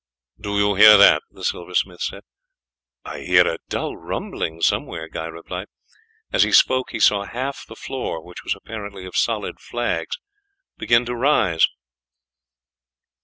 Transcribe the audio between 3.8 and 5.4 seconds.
rumbling somewhere," Guy